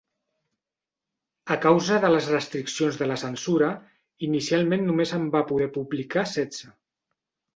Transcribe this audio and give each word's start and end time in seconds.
A 1.55 1.57
causa 1.65 1.97
de 2.05 2.09
les 2.13 2.29
restriccions 2.35 2.97
de 3.01 3.09
la 3.11 3.17
censura, 3.25 3.69
inicialment 4.29 4.89
només 4.89 5.15
en 5.19 5.31
va 5.37 5.45
poder 5.51 5.71
publicar 5.79 6.27
setze. 6.35 6.73